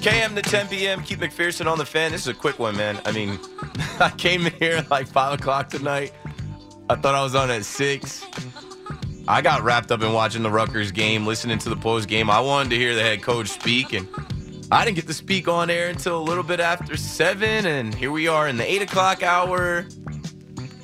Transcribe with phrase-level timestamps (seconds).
[0.00, 1.02] KM to 10 p.m.
[1.02, 2.12] Keith McPherson on the fan.
[2.12, 3.00] This is a quick one, man.
[3.04, 3.36] I mean,
[4.00, 6.12] I came here like 5 o'clock tonight.
[6.88, 8.24] I thought I was on at 6.
[9.26, 12.30] I got wrapped up in watching the Rutgers game, listening to the post game.
[12.30, 14.06] I wanted to hear the head coach speak, and
[14.70, 17.66] I didn't get to speak on air until a little bit after 7.
[17.66, 19.84] And here we are in the 8 o'clock hour.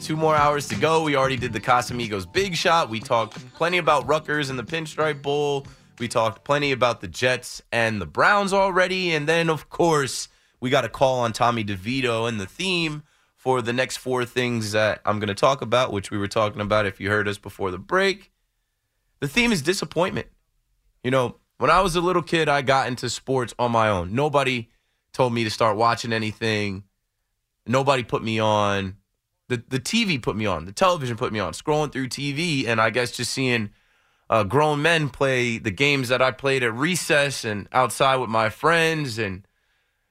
[0.02, 1.05] Two more hours to go.
[1.05, 2.91] We already did the Casamigos big shot.
[2.91, 5.69] We talked plenty about Rutgers and the Pinstripe Bowl.
[5.98, 9.12] We talked plenty about the Jets and the Browns already.
[9.12, 10.29] And then, of course,
[10.61, 13.03] we got a call on Tommy DeVito and the theme
[13.36, 16.62] for the next four things that I'm going to talk about, which we were talking
[16.62, 18.33] about if you heard us before the break.
[19.20, 20.28] The theme is disappointment.
[21.03, 24.14] You know, when I was a little kid, I got into sports on my own.
[24.14, 24.70] Nobody
[25.12, 26.84] told me to start watching anything.
[27.67, 28.97] Nobody put me on.
[29.48, 30.64] The, the TV put me on.
[30.64, 31.53] The television put me on.
[31.53, 33.70] Scrolling through TV, and I guess just seeing
[34.30, 38.48] uh, grown men play the games that I played at recess and outside with my
[38.48, 39.19] friends.
[39.19, 39.47] And,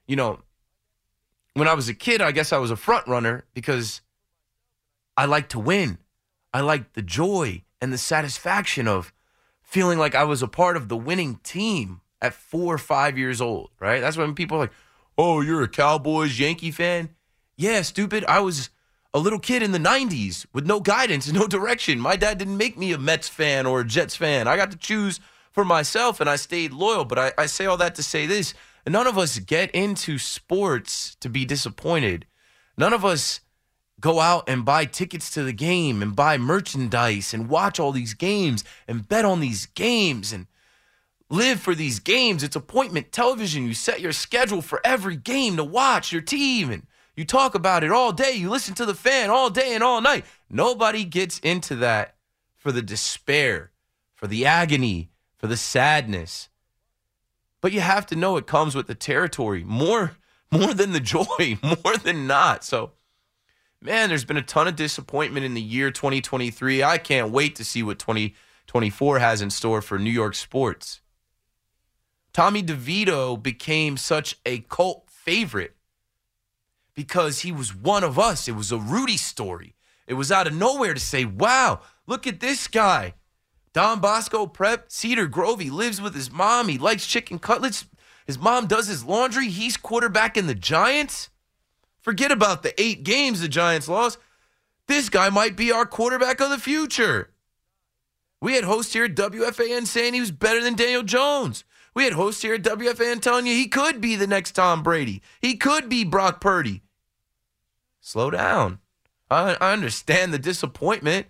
[0.07, 0.39] you know,
[1.53, 4.01] when I was a kid, I guess I was a front runner because
[5.17, 5.97] I like to win.
[6.53, 9.13] I like the joy and the satisfaction of
[9.61, 13.41] feeling like I was a part of the winning team at four or five years
[13.41, 13.99] old, right?
[13.99, 14.73] That's when people are like,
[15.17, 17.09] oh, you're a Cowboys Yankee fan?
[17.57, 18.23] Yeah, stupid.
[18.25, 18.69] I was
[19.13, 21.99] a little kid in the 90s with no guidance and no direction.
[21.99, 24.47] My dad didn't make me a Mets fan or a Jets fan.
[24.47, 25.19] I got to choose
[25.51, 27.05] for myself and I stayed loyal.
[27.05, 28.53] But I, I say all that to say this
[28.87, 32.25] none of us get into sports to be disappointed.
[32.77, 33.41] None of us
[33.99, 38.13] go out and buy tickets to the game and buy merchandise and watch all these
[38.13, 40.47] games and bet on these games and
[41.29, 42.43] live for these games.
[42.43, 43.65] It's appointment television.
[43.65, 46.85] You set your schedule for every game to watch your team and
[47.15, 48.31] you talk about it all day.
[48.31, 50.25] You listen to the fan all day and all night.
[50.49, 52.15] Nobody gets into that
[52.57, 53.71] for the despair,
[54.15, 56.49] for the agony, for the sadness.
[57.61, 60.17] But you have to know it comes with the territory more
[60.51, 62.63] more than the joy, more than not.
[62.63, 62.91] So
[63.81, 66.83] man, there's been a ton of disappointment in the year 2023.
[66.83, 71.01] I can't wait to see what 2024 has in store for New York sports.
[72.31, 75.75] Tommy DeVito became such a cult favorite
[76.95, 78.47] because he was one of us.
[78.47, 79.75] It was a Rudy story.
[80.07, 83.13] It was out of nowhere to say, wow, look at this guy.
[83.73, 85.59] Don Bosco Prep, Cedar Grove.
[85.59, 86.67] He lives with his mom.
[86.67, 87.85] He likes chicken cutlets.
[88.27, 89.49] His mom does his laundry.
[89.49, 91.29] He's quarterback in the Giants.
[91.99, 94.19] Forget about the eight games the Giants lost.
[94.87, 97.31] This guy might be our quarterback of the future.
[98.41, 101.63] We had hosts here at WFAN saying he was better than Daniel Jones.
[101.95, 105.21] We had hosts here at WFAN telling you he could be the next Tom Brady.
[105.41, 106.82] He could be Brock Purdy.
[108.05, 108.79] Slow down.
[109.31, 111.25] I, I understand the disappointment,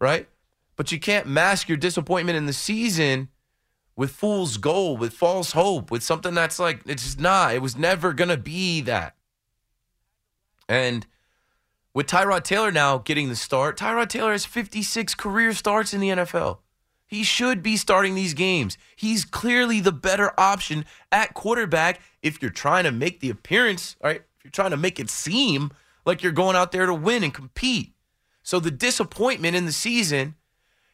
[0.00, 0.26] right?
[0.74, 3.28] But you can't mask your disappointment in the season
[3.94, 7.54] with fool's gold, with false hope, with something that's like, it's just not.
[7.54, 9.16] It was never going to be that.
[10.66, 11.06] And
[11.92, 16.08] with Tyrod Taylor now getting the start, Tyrod Taylor has 56 career starts in the
[16.08, 16.60] NFL.
[17.06, 18.78] He should be starting these games.
[18.96, 24.22] He's clearly the better option at quarterback if you're trying to make the appearance, right?
[24.38, 25.70] If you're trying to make it seem
[26.04, 27.94] like you're going out there to win and compete.
[28.42, 30.34] So the disappointment in the season,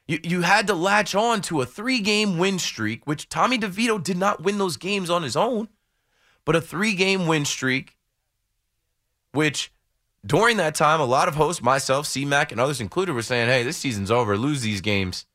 [0.07, 4.03] you, you had to latch on to a three game win streak, which Tommy DeVito
[4.03, 5.69] did not win those games on his own,
[6.45, 7.97] but a three game win streak,
[9.33, 9.73] which
[10.25, 13.63] during that time, a lot of hosts, myself, CMAC, and others included, were saying, hey,
[13.63, 14.37] this season's over.
[14.37, 15.27] Lose these games.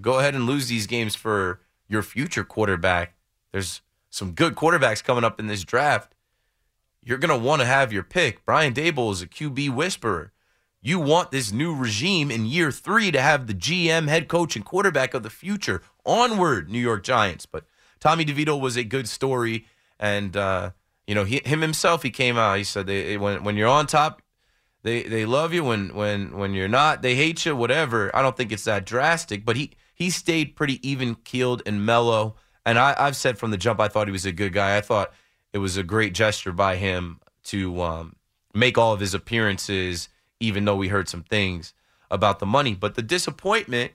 [0.00, 3.14] Go ahead and lose these games for your future quarterback.
[3.50, 6.14] There's some good quarterbacks coming up in this draft.
[7.02, 8.44] You're going to want to have your pick.
[8.44, 10.32] Brian Daboll is a QB whisperer.
[10.80, 14.64] You want this new regime in year three to have the GM, head coach, and
[14.64, 15.82] quarterback of the future.
[16.06, 17.46] Onward, New York Giants.
[17.46, 17.64] But
[17.98, 19.66] Tommy DeVito was a good story.
[19.98, 20.70] And, uh,
[21.06, 22.58] you know, he, him himself, he came out.
[22.58, 24.22] He said, they, when, when you're on top,
[24.82, 25.64] they, they love you.
[25.64, 28.14] When, when, when you're not, they hate you, whatever.
[28.14, 29.44] I don't think it's that drastic.
[29.44, 32.36] But he, he stayed pretty even keeled and mellow.
[32.64, 34.76] And I, I've said from the jump, I thought he was a good guy.
[34.76, 35.12] I thought
[35.58, 38.14] it was a great gesture by him to um,
[38.54, 40.08] make all of his appearances,
[40.38, 41.74] even though we heard some things
[42.12, 42.74] about the money.
[42.74, 43.90] But the disappointment,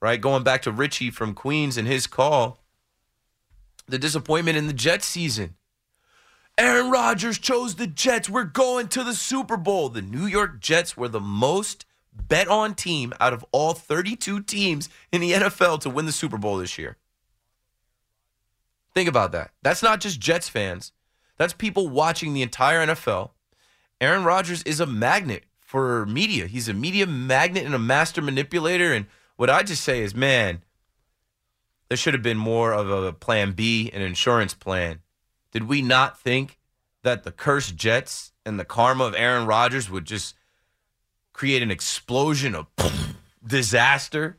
[0.00, 2.64] right, going back to Richie from Queens and his call,
[3.86, 5.54] the disappointment in the Jets season.
[6.58, 8.28] Aaron Rodgers chose the Jets.
[8.28, 9.88] We're going to the Super Bowl.
[9.88, 14.88] The New York Jets were the most bet on team out of all 32 teams
[15.12, 16.96] in the NFL to win the Super Bowl this year.
[18.94, 19.52] Think about that.
[19.62, 20.92] That's not just Jets fans,
[21.38, 23.30] that's people watching the entire NFL.
[24.00, 26.46] Aaron Rodgers is a magnet for media.
[26.46, 28.92] He's a media magnet and a master manipulator.
[28.92, 29.06] And
[29.36, 30.62] what I just say is, man,
[31.88, 35.00] there should have been more of a plan B, an insurance plan.
[35.50, 36.58] Did we not think
[37.02, 40.34] that the cursed Jets and the karma of Aaron Rodgers would just
[41.32, 42.66] create an explosion of
[43.46, 44.38] disaster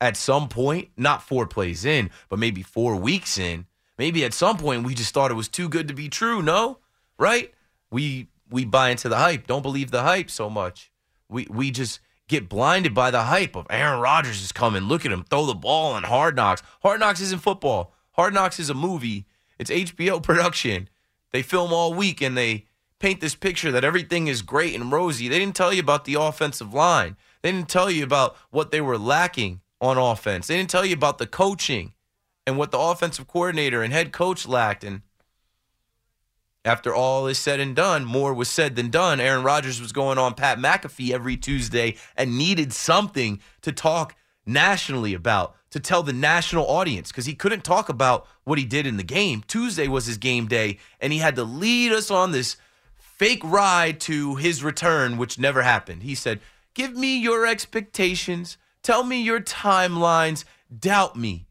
[0.00, 0.88] at some point?
[0.96, 3.66] Not four plays in, but maybe four weeks in.
[3.98, 6.42] Maybe at some point we just thought it was too good to be true.
[6.42, 6.78] No,
[7.18, 7.52] right?
[7.90, 9.46] We we buy into the hype.
[9.46, 10.90] Don't believe the hype so much.
[11.28, 14.84] We we just get blinded by the hype of Aaron Rodgers is coming.
[14.84, 16.62] Look at him throw the ball on Hard Knocks.
[16.82, 17.94] Hard Knocks isn't football.
[18.12, 19.26] Hard Knocks is a movie.
[19.58, 20.88] It's HBO production.
[21.32, 22.66] They film all week and they
[22.98, 25.28] paint this picture that everything is great and rosy.
[25.28, 27.16] They didn't tell you about the offensive line.
[27.42, 30.46] They didn't tell you about what they were lacking on offense.
[30.46, 31.92] They didn't tell you about the coaching
[32.46, 34.84] and what the offensive coordinator and head coach lacked.
[34.84, 35.02] And
[36.64, 39.20] after all is said and done, more was said than done.
[39.20, 45.12] Aaron Rodgers was going on Pat McAfee every Tuesday and needed something to talk nationally
[45.12, 48.96] about, to tell the national audience, because he couldn't talk about what he did in
[48.96, 49.42] the game.
[49.46, 52.56] Tuesday was his game day, and he had to lead us on this
[52.96, 56.02] fake ride to his return, which never happened.
[56.02, 56.40] He said,
[56.74, 60.44] Give me your expectations, tell me your timelines,
[60.78, 61.48] doubt me.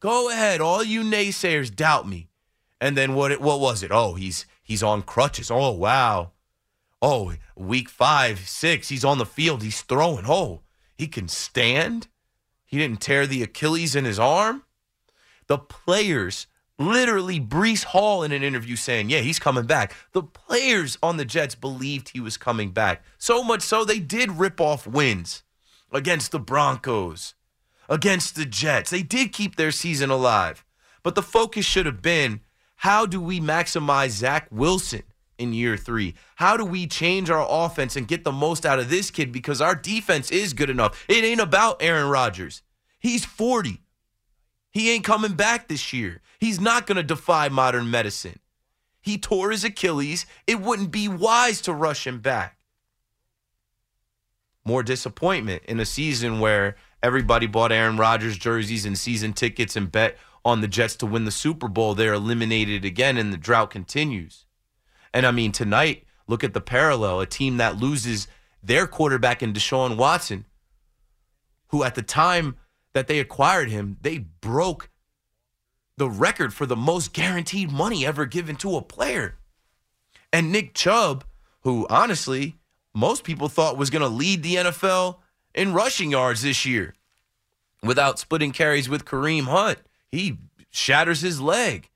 [0.00, 2.28] Go ahead, all you naysayers doubt me.
[2.78, 3.40] And then what?
[3.40, 3.90] What was it?
[3.90, 5.50] Oh, he's he's on crutches.
[5.50, 6.32] Oh wow.
[7.00, 9.62] Oh, week five, six, he's on the field.
[9.62, 10.26] He's throwing.
[10.28, 10.60] Oh,
[10.94, 12.08] he can stand.
[12.66, 14.64] He didn't tear the Achilles in his arm.
[15.46, 16.48] The players,
[16.78, 21.24] literally, Breece Hall in an interview saying, "Yeah, he's coming back." The players on the
[21.24, 23.02] Jets believed he was coming back.
[23.16, 25.42] So much so they did rip off wins
[25.92, 27.34] against the Broncos,
[27.88, 28.90] against the Jets.
[28.90, 30.64] They did keep their season alive.
[31.02, 32.40] But the focus should have been
[32.76, 35.02] how do we maximize Zach Wilson
[35.36, 36.14] in year three?
[36.36, 39.60] How do we change our offense and get the most out of this kid because
[39.60, 41.04] our defense is good enough?
[41.08, 42.62] It ain't about Aaron Rodgers.
[43.00, 43.82] He's 40.
[44.70, 46.20] He ain't coming back this year.
[46.38, 48.38] He's not going to defy modern medicine.
[49.00, 50.26] He tore his Achilles.
[50.46, 52.57] It wouldn't be wise to rush him back.
[54.68, 59.90] More disappointment in a season where everybody bought Aaron Rodgers jerseys and season tickets and
[59.90, 61.94] bet on the Jets to win the Super Bowl.
[61.94, 64.44] They're eliminated again, and the drought continues.
[65.14, 68.28] And I mean, tonight, look at the parallel a team that loses
[68.62, 70.44] their quarterback in Deshaun Watson,
[71.68, 72.56] who at the time
[72.92, 74.90] that they acquired him, they broke
[75.96, 79.38] the record for the most guaranteed money ever given to a player.
[80.30, 81.24] And Nick Chubb,
[81.62, 82.57] who honestly,
[82.94, 85.18] most people thought was going to lead the NFL
[85.54, 86.94] in rushing yards this year
[87.82, 89.78] without splitting carries with Kareem Hunt
[90.10, 90.38] he
[90.70, 91.90] shatters his leg.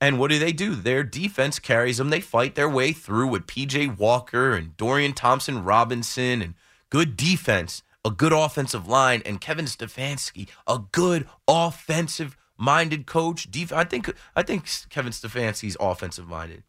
[0.00, 0.74] And what do they do?
[0.74, 2.10] Their defense carries them.
[2.10, 6.54] They fight their way through with PJ Walker and Dorian Thompson Robinson and
[6.88, 13.46] good defense, a good offensive line, and Kevin Stefanski, a good offensive minded coach.
[13.72, 16.62] I think I think Kevin Stefanski's offensive minded.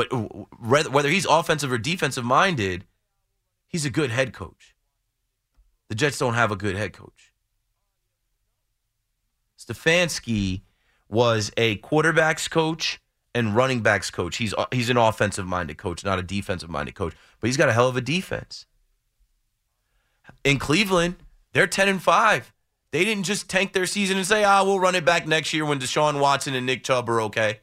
[0.00, 2.86] But whether he's offensive or defensive minded,
[3.66, 4.74] he's a good head coach.
[5.88, 7.34] The Jets don't have a good head coach.
[9.58, 10.62] Stefanski
[11.06, 12.98] was a quarterbacks coach
[13.34, 14.38] and running backs coach.
[14.38, 17.74] He's he's an offensive minded coach, not a defensive minded coach, but he's got a
[17.74, 18.64] hell of a defense.
[20.44, 21.16] In Cleveland,
[21.52, 22.54] they're 10 and 5.
[22.90, 25.66] They didn't just tank their season and say, "Ah, we'll run it back next year
[25.66, 27.60] when Deshaun Watson and Nick Chubb are okay."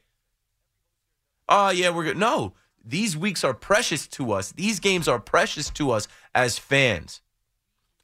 [1.49, 2.17] Oh, yeah, we're good.
[2.17, 4.51] No, these weeks are precious to us.
[4.51, 7.21] These games are precious to us as fans.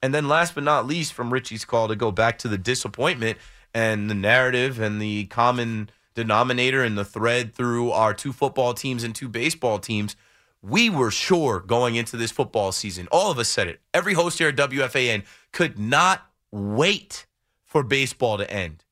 [0.01, 3.37] And then last but not least, from Richie's call to go back to the disappointment
[3.73, 9.03] and the narrative and the common denominator and the thread through our two football teams
[9.03, 10.15] and two baseball teams.
[10.61, 13.81] We were sure going into this football season, all of us said it.
[13.93, 17.25] Every host here at WFAN could not wait
[17.65, 18.83] for baseball to end.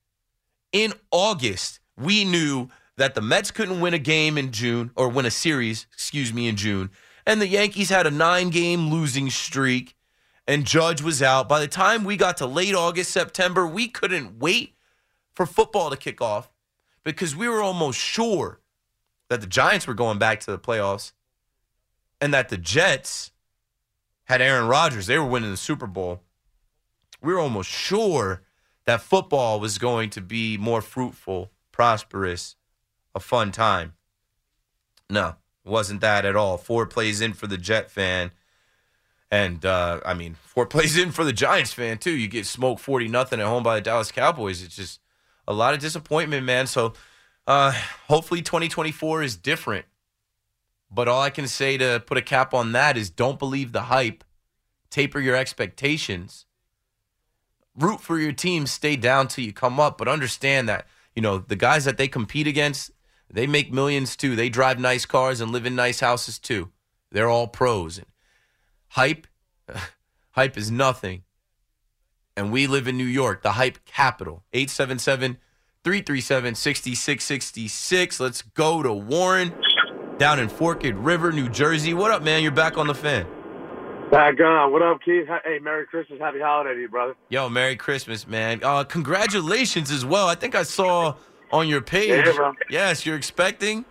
[0.71, 5.25] In August, we knew that the Mets couldn't win a game in June or win
[5.25, 6.89] a series, excuse me, in June.
[7.25, 9.95] And the Yankees had a nine game losing streak
[10.47, 11.47] and Judge was out.
[11.47, 14.75] By the time we got to late August, September, we couldn't wait
[15.33, 16.49] for football to kick off
[17.03, 18.59] because we were almost sure
[19.29, 21.13] that the Giants were going back to the playoffs
[22.19, 23.31] and that the Jets
[24.25, 25.07] had Aaron Rodgers.
[25.07, 26.21] They were winning the Super Bowl.
[27.21, 28.41] We were almost sure
[28.85, 32.55] that football was going to be more fruitful prosperous,
[33.15, 33.93] a fun time.
[35.09, 36.57] No, wasn't that at all.
[36.57, 38.31] Four plays in for the Jet fan.
[39.29, 42.11] And uh, I mean, four plays in for the Giants fan too.
[42.11, 44.61] You get smoked forty nothing at home by the Dallas Cowboys.
[44.63, 44.99] It's just
[45.47, 46.67] a lot of disappointment, man.
[46.67, 46.93] So
[47.47, 47.73] uh,
[48.07, 49.85] hopefully, 2024 is different.
[50.89, 53.83] But all I can say to put a cap on that is don't believe the
[53.83, 54.23] hype,
[54.89, 56.45] taper your expectations,
[57.77, 59.97] root for your team, stay down till you come up.
[59.97, 62.91] But understand that you know the guys that they compete against,
[63.33, 64.35] they make millions too.
[64.35, 66.71] They drive nice cars and live in nice houses too.
[67.11, 67.97] They're all pros.
[67.97, 68.07] And
[68.89, 69.27] hype,
[70.31, 71.23] hype is nothing.
[72.35, 74.43] And we live in New York, the hype capital.
[74.53, 75.37] 877
[75.83, 78.19] 337 6666.
[78.19, 79.53] Let's go to Warren
[80.17, 81.93] down in Forked River, New Jersey.
[81.93, 82.43] What up, man?
[82.43, 83.25] You're back on the fan.
[84.11, 84.71] Back on.
[84.71, 85.25] What up, Keith?
[85.45, 86.19] Hey, Merry Christmas.
[86.19, 87.15] Happy holiday to you, brother.
[87.29, 88.59] Yo, Merry Christmas, man.
[88.61, 90.27] Uh, congratulations as well.
[90.27, 91.15] I think I saw
[91.51, 92.25] on your page.
[92.25, 92.51] Yeah.
[92.69, 93.85] Yes, you're expecting.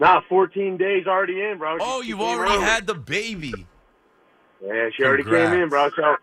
[0.00, 1.78] Nah, 14 days already in, bro.
[1.80, 2.64] Oh, She you've already early.
[2.64, 3.66] had the baby.
[4.64, 5.90] Yeah, she already came in, bro.
[5.90, 6.16] So You're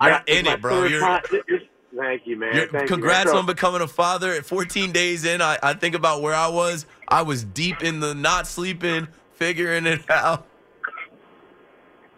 [0.00, 0.84] I- in it, bro.
[0.84, 1.20] You're-
[1.96, 2.68] Thank you, man.
[2.70, 4.32] Thank congrats you, on becoming a father.
[4.32, 6.84] At 14 days in, I, I think about where I was.
[7.08, 10.46] I was deep in the not sleeping, figuring it out.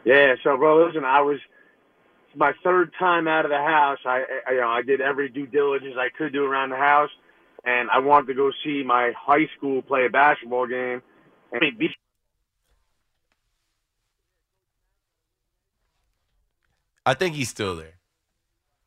[0.05, 1.39] Yeah, so bro, listen, I was
[2.35, 3.99] my third time out of the house.
[4.05, 7.11] I, I you know I did every due diligence I could do around the house,
[7.65, 11.03] and I wanted to go see my high school play a basketball game.
[11.53, 11.63] And
[17.05, 17.95] I think he's still there.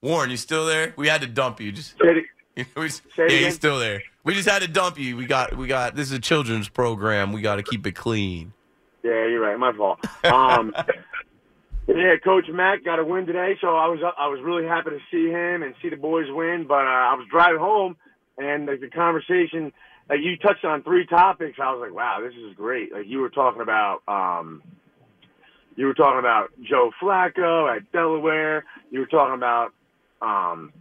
[0.01, 0.93] Warren, you still there?
[0.97, 1.71] We had to dump you.
[1.71, 2.95] Just yeah, again?
[3.27, 4.01] he's still there.
[4.23, 5.17] We just had to dump you.
[5.17, 7.33] We got we got this is a children's program.
[7.33, 8.53] We got to keep it clean.
[9.03, 9.57] Yeah, you're right.
[9.57, 9.99] My fault.
[10.23, 10.73] Um,
[11.87, 14.99] yeah, Coach Mack got a win today, so I was I was really happy to
[15.11, 16.65] see him and see the boys win.
[16.67, 17.97] But uh, I was driving home,
[18.37, 19.71] and like the conversation,
[20.09, 21.59] like you touched on three topics.
[21.61, 22.91] I was like, wow, this is great.
[22.93, 24.61] Like you were talking about, um,
[25.75, 28.65] you were talking about Joe Flacco at Delaware.
[28.91, 29.73] You were talking about,
[30.21, 30.71] um,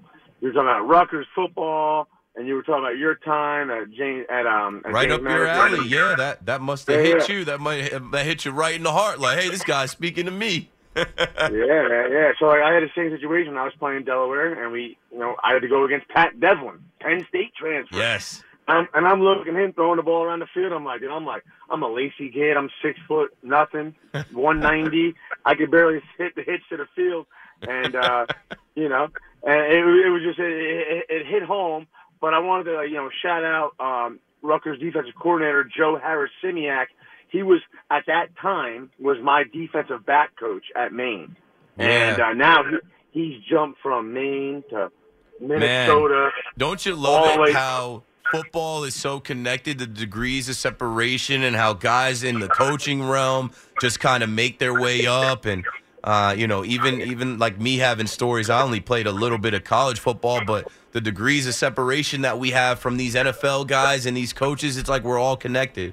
[0.40, 2.08] you were talking about Rutgers football.
[2.34, 5.30] And you were talking about your time at James at um at Right James up
[5.30, 5.86] your alley.
[5.86, 7.34] Yeah, that that must have Yeah, hit yeah.
[7.36, 7.44] you.
[7.44, 9.20] That might that hit you right in the heart.
[9.20, 10.70] Like, hey, this guy's speaking to me.
[10.96, 11.06] yeah,
[11.50, 12.32] yeah.
[12.38, 13.58] So like, I had the same situation.
[13.58, 16.82] I was playing Delaware, and we, you know, I had to go against Pat Devlin,
[17.02, 17.96] Penn State transfer.
[17.96, 18.42] yes.
[18.68, 20.72] Um, and I'm looking at him throwing the ball around the field.
[20.72, 22.56] I'm like, dude, I'm like, I'm a Lacey kid.
[22.56, 23.94] I'm six foot nothing,
[24.32, 25.14] 190.
[25.44, 27.26] I could barely hit the hitch to the field,
[27.62, 28.26] and uh,
[28.74, 29.08] you know,
[29.42, 31.88] and it, it was just it, it, it hit home.
[32.20, 36.86] But I wanted to, you know, shout out um, Rutgers defensive coordinator Joe Harris Simiak.
[37.30, 41.34] He was at that time was my defensive back coach at Maine,
[41.78, 42.78] and uh, now he,
[43.10, 44.92] he's jumped from Maine to
[45.40, 46.30] Minnesota.
[46.56, 51.74] Don't you love it how football is so connected to degrees of separation and how
[51.74, 55.64] guys in the coaching realm just kind of make their way up and
[56.02, 59.52] uh, you know even even like me having stories I only played a little bit
[59.52, 64.06] of college football but the degrees of separation that we have from these NFL guys
[64.06, 65.92] and these coaches it's like we're all connected.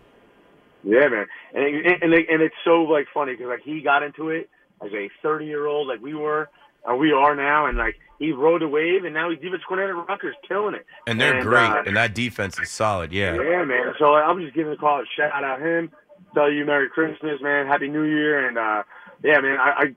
[0.84, 4.02] Yeah, man, and it, and, it, and it's so like funny because like he got
[4.02, 4.50] into it
[4.82, 6.50] as a 30 year old, like we were,
[6.84, 10.00] or we are now, and like he rode the wave, and now he's defense coordinator
[10.00, 10.86] at Rutgers, killing it.
[11.08, 13.12] And they're great uh, and that defense is solid.
[13.12, 13.36] Yeah.
[13.36, 13.94] yeah, man.
[14.00, 15.92] So like, I'm just giving a call, shout out him,
[16.34, 18.84] tell you Merry Christmas, man, Happy New Year, and uh
[19.24, 19.72] yeah, man, I.
[19.78, 19.96] I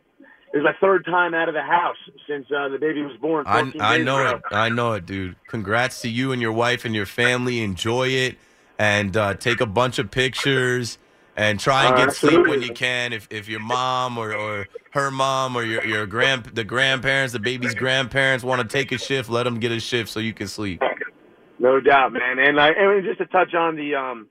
[0.54, 1.96] it was my third time out of the house
[2.28, 3.46] since uh, the baby was born.
[3.46, 4.36] I, I know ago.
[4.36, 4.54] it.
[4.54, 5.34] I know it, dude.
[5.46, 7.62] Congrats to you and your wife and your family.
[7.62, 8.36] Enjoy it
[8.78, 10.98] and uh, take a bunch of pictures
[11.36, 13.12] and try and Uh, get sleep when you can.
[13.12, 17.40] If if your mom or, or her mom or your your grand the grandparents, the
[17.40, 20.48] baby's grandparents want to take a shift, let them get a shift so you can
[20.48, 20.82] sleep.
[21.58, 22.38] No doubt, man.
[22.38, 24.28] And I and just to touch on the um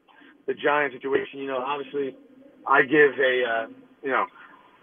[0.48, 2.15] the Giant situation, you know, obviously
[2.67, 3.67] I give a uh,
[4.03, 4.25] you know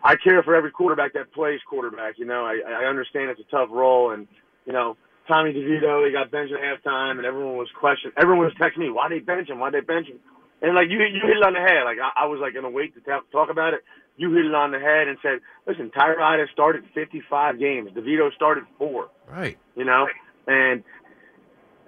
[0.02, 2.18] I care for every quarterback that plays quarterback.
[2.18, 4.26] You know, I I understand it's a tough role, and
[4.66, 4.96] you know
[5.28, 8.14] Tommy DeVito he got benched at halftime, and everyone was questioning.
[8.16, 10.18] Everyone was texting me why they bench him, why did they bench him,
[10.62, 11.84] and like you you hit it on the head.
[11.84, 13.80] Like I, I was like gonna wait to ta- talk about it.
[14.16, 17.90] You hit it on the head and said, listen, Tyrod has started 55 games.
[17.92, 19.56] DeVito started four Right.
[19.76, 20.08] you know,
[20.48, 20.82] and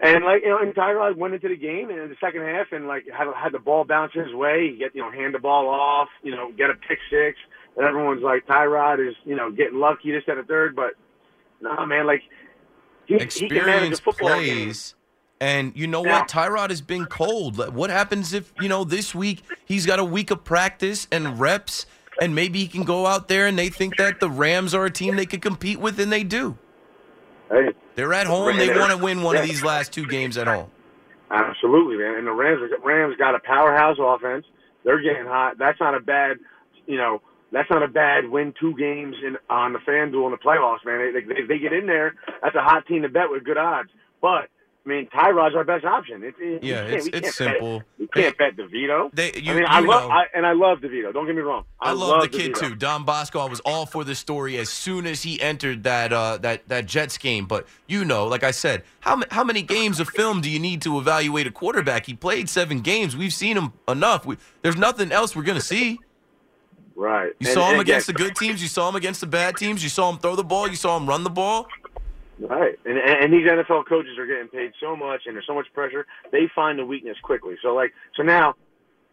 [0.03, 2.87] and like you know, and Tyrod went into the game in the second half and
[2.87, 5.69] like had had the ball bounce his way, He get you know, hand the ball
[5.69, 7.37] off, you know, get a pick six,
[7.77, 10.93] and everyone's like Tyrod is you know getting lucky this and a third, but
[11.61, 12.23] no man, like
[13.07, 14.93] he, he can manage a Experience plays.
[14.93, 15.00] game.
[15.41, 16.29] And you know what?
[16.29, 17.75] Tyrod has been cold.
[17.75, 21.87] What happens if, you know, this week he's got a week of practice and reps,
[22.21, 24.91] and maybe he can go out there and they think that the Rams are a
[24.91, 26.59] team they could compete with, and they do.
[27.51, 28.57] Hey, They're at home.
[28.59, 30.71] They want to win one of these last two games at home.
[31.31, 32.17] Absolutely, man.
[32.19, 34.45] And the Rams, Rams got a powerhouse offense.
[34.85, 35.59] They're getting hot.
[35.59, 36.37] That's not a bad,
[36.87, 40.39] you know, that's not a bad win two games in on the FanDuel in the
[40.39, 41.13] playoffs, man.
[41.15, 42.15] They, they, they get in there.
[42.43, 43.91] That's a hot team to bet with good odds.
[44.21, 44.49] But
[44.85, 46.25] I mean, Tyrod's our best option.
[46.25, 47.83] It, it, Yeah, it's- it's simple.
[47.99, 49.11] We can't bet DeVito.
[49.13, 50.11] They, you, I mean, I love.
[50.11, 51.13] I, and I love DeVito.
[51.13, 51.65] Don't get me wrong.
[51.79, 53.41] I love, the kid too, Don Bosco.
[53.41, 56.87] I was all for the story as soon as he entered that uh, that that
[56.87, 57.45] Jets game.
[57.45, 60.81] But you know, like I said, how how many games of film do you need
[60.83, 62.07] to evaluate a quarterback?
[62.07, 63.15] He played seven games.
[63.15, 64.25] We've seen him enough.
[64.25, 66.01] We, there's nothing else we're gonna see.
[66.97, 67.33] Right.
[67.39, 68.61] You And- saw him against the good teams.
[68.61, 69.83] You saw him against the bad teams.
[69.83, 70.69] You saw him throw the ball.
[70.69, 71.67] You saw him run the ball.
[72.41, 75.67] Right, and and these NFL coaches are getting paid so much, and there's so much
[75.75, 76.07] pressure.
[76.33, 77.57] They find the weakness quickly.
[77.63, 78.55] So like, so now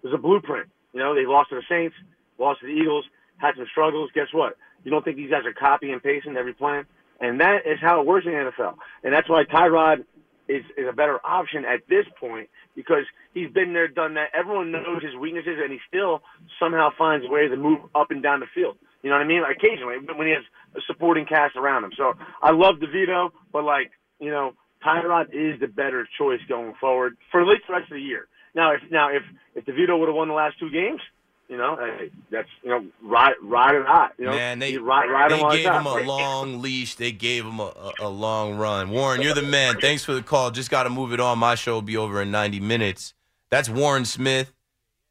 [0.02, 0.70] there's a blueprint.
[0.94, 1.96] You know, they lost to the Saints,
[2.38, 3.06] lost to the Eagles,
[3.38, 4.12] had some struggles.
[4.14, 4.58] Guess what?
[4.84, 6.86] You don't think these guys are copy and pasting every plan?
[7.20, 8.76] And that is how it works in the NFL.
[9.04, 10.06] And that's why Tyrod
[10.48, 13.04] is is a better option at this point because
[13.34, 14.30] he's been there, done that.
[14.34, 16.22] Everyone knows his weaknesses, and he still
[16.60, 18.78] somehow finds a way to move up and down the field.
[19.04, 19.42] You know what I mean?
[19.42, 20.44] Like occasionally, when he has
[20.76, 21.92] a supporting cast around him.
[21.96, 24.54] So I love DeVito, but like you know,
[24.86, 28.28] Tyrod is the better choice going forward for at least the rest of the year.
[28.56, 29.24] Now, if now if
[29.56, 31.02] if DeVito would have won the last two games,
[31.50, 34.14] you know, hey, that's you know, ride ride it hot.
[34.18, 36.96] You know, Man, they You ride, ride they gave him a long leash.
[36.96, 38.90] They gave him a, a, a long run.
[38.90, 39.80] Warren, you're the man.
[39.80, 40.52] Thanks for the call.
[40.52, 41.40] Just got to move it on.
[41.40, 43.14] My show will be over in 90 minutes.
[43.50, 44.52] That's Warren Smith.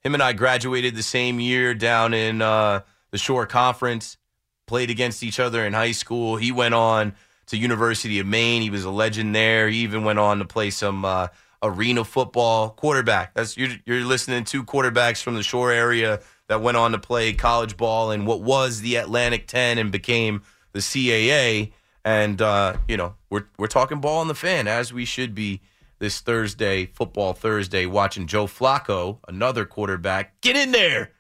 [0.03, 2.81] Him and I graduated the same year down in uh,
[3.17, 4.19] the Shore Conference.
[4.67, 6.37] Played against each other in high school.
[6.37, 7.15] He went on
[7.47, 8.61] to University of Maine.
[8.61, 9.71] He was a legend there.
[9.71, 11.29] He even went on to play some uh,
[11.63, 12.71] arena football.
[12.71, 13.33] Quarterback.
[13.33, 17.33] That's you're, you're listening to quarterbacks from the Shore area that went on to play
[17.33, 20.43] college ball in what was the Atlantic 10 and became
[20.73, 21.73] the CAA.
[22.05, 25.63] And uh, you know, we're we're talking ball on the fan as we should be
[26.01, 31.13] this Thursday, football Thursday, watching Joe Flacco, another quarterback, get in there.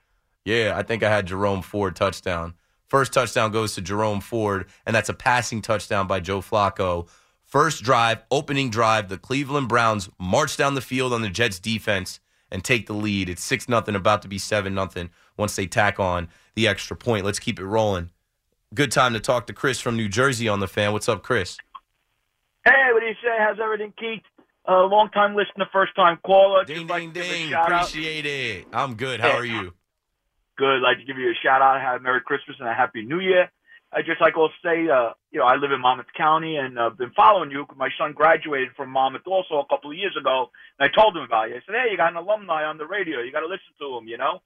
[0.47, 2.55] Yeah, I think I had Jerome Ford touchdown.
[2.87, 7.09] First touchdown goes to Jerome Ford, and that's a passing touchdown by Joe Flacco.
[7.43, 12.21] First drive, opening drive, the Cleveland Browns march down the field on the Jets defense
[12.53, 13.29] and take the lead.
[13.29, 17.25] It's 6 nothing, about to be 7 nothing once they tack on the extra point.
[17.25, 18.11] Let's keep it rolling.
[18.73, 20.93] Good time to talk to Chris from New Jersey on the fan.
[20.93, 21.57] What's up, Chris?
[22.65, 23.37] Hey, what do you say?
[23.37, 24.23] How's everything, Keith?
[24.69, 26.65] Uh, long time listener, first time caller.
[26.65, 27.51] Ding, Just ding, a ding.
[27.51, 27.89] shout out.
[27.89, 28.67] Appreciate it.
[28.73, 29.21] I'm good.
[29.21, 29.73] How are you?
[30.57, 30.77] Good.
[30.77, 31.81] I'd Like to give you a shout out.
[31.81, 33.51] Have a Merry Christmas and a Happy New Year.
[33.93, 36.99] I just like to say, uh, you know, I live in Monmouth County and I've
[36.99, 37.67] been following you.
[37.77, 41.23] My son graduated from Monmouth also a couple of years ago, and I told him
[41.23, 41.57] about you.
[41.57, 43.21] I said, hey, you got an alumni on the radio.
[43.21, 44.43] You got to listen to him, you know.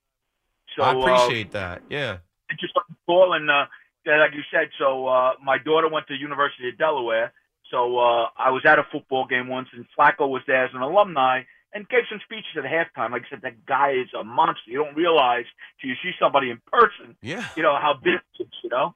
[0.76, 1.82] So I uh, appreciate that.
[1.88, 2.18] Yeah.
[2.60, 3.66] just like call and uh,
[4.06, 4.68] like you said.
[4.78, 7.32] So uh, my daughter went to University of Delaware.
[7.70, 10.82] So uh, I was at a football game once, and Flacco was there as an
[10.82, 11.42] alumni
[11.72, 13.12] and gave some speeches at halftime.
[13.12, 14.70] Like I said, that guy is a monster.
[14.70, 15.44] You don't realize
[15.80, 17.46] till you see somebody in person, Yeah.
[17.56, 18.50] you know how big he is.
[18.64, 18.94] You know.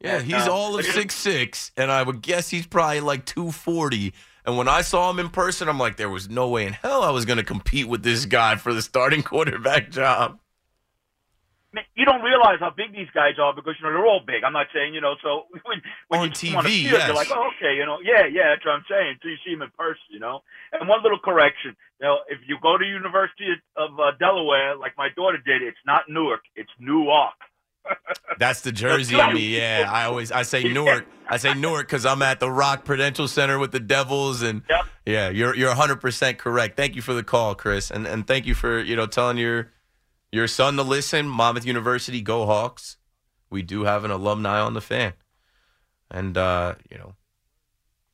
[0.00, 3.24] Yeah, And, he's uh, all of six six, and I would guess he's probably like
[3.24, 4.12] two forty.
[4.44, 7.02] And when I saw him in person, I'm like, there was no way in hell
[7.02, 10.38] I was going to compete with this guy for the starting quarterback job.
[11.94, 14.42] You don't realize how big these guys are because you know they're all big.
[14.42, 15.16] I'm not saying you know.
[15.22, 17.06] So when, when On you see them on the TV, field, yes.
[17.06, 19.16] you're like, oh, okay, you know, yeah, yeah, that's what I'm saying.
[19.20, 20.40] Until you see them in person, you know.
[20.72, 24.96] And one little correction, you know, if you go to University of uh, Delaware, like
[24.96, 27.34] my daughter did, it's not Newark, it's Newark.
[28.38, 29.56] That's the Jersey in me.
[29.56, 31.06] Yeah, I always I say Newark.
[31.28, 34.86] I say Newark because I'm at the Rock Prudential Center with the Devils, and Yep.
[35.06, 36.76] yeah, you're you're 100 percent correct.
[36.76, 39.70] Thank you for the call, Chris, and and thank you for you know telling your
[40.32, 41.28] your son to listen.
[41.28, 42.96] Monmouth University, go Hawks.
[43.50, 45.14] We do have an alumni on the fan,
[46.10, 47.14] and uh, you know,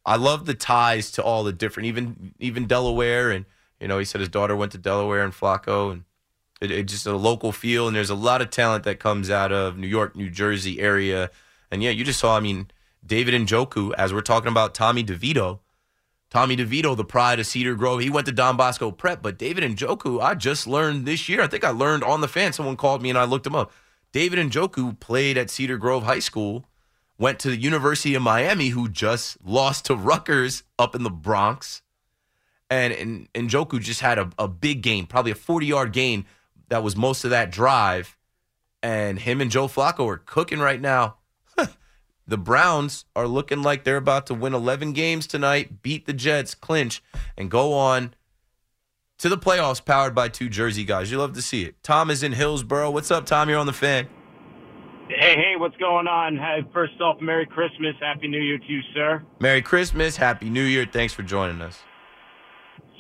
[0.06, 3.44] I love the ties to all the different, even even Delaware, and
[3.80, 6.04] you know, he said his daughter went to Delaware and Flacco, and
[6.60, 9.50] it, it just a local feel, and there's a lot of talent that comes out
[9.50, 11.30] of New York, New Jersey area,
[11.70, 12.36] and yeah, you just saw.
[12.36, 12.68] I mean,
[13.04, 15.60] David Njoku as we're talking about Tommy DeVito.
[16.34, 18.00] Tommy DeVito, the pride of Cedar Grove.
[18.00, 21.40] He went to Don Bosco Prep, but David and Njoku, I just learned this year.
[21.40, 22.52] I think I learned on the fan.
[22.52, 23.70] Someone called me and I looked him up.
[24.10, 26.64] David and Njoku played at Cedar Grove High School,
[27.18, 31.82] went to the University of Miami, who just lost to Rutgers up in the Bronx.
[32.68, 36.26] And, and, and Njoku just had a, a big game, probably a 40 yard gain
[36.68, 38.16] that was most of that drive.
[38.82, 41.18] And him and Joe Flacco are cooking right now.
[42.26, 46.54] The Browns are looking like they're about to win 11 games tonight, beat the Jets,
[46.54, 47.02] clinch,
[47.36, 48.14] and go on
[49.18, 51.10] to the playoffs powered by two Jersey guys.
[51.10, 51.74] You love to see it.
[51.82, 52.90] Tom is in Hillsboro.
[52.90, 53.48] What's up, Tom?
[53.50, 54.08] You're on the fan.
[55.08, 56.36] Hey, hey, what's going on?
[56.38, 59.22] Hey, first off, Merry Christmas, Happy New Year to you, sir.
[59.38, 60.16] Merry Christmas.
[60.16, 60.86] Happy New Year.
[60.90, 61.78] Thanks for joining us.